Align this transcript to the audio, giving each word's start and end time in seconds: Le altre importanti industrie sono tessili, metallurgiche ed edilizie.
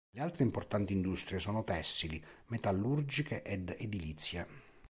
Le 0.13 0.19
altre 0.23 0.41
importanti 0.43 0.93
industrie 0.93 1.37
sono 1.37 1.63
tessili, 1.63 2.19
metallurgiche 2.47 3.43
ed 3.43 3.75
edilizie. 3.77 4.47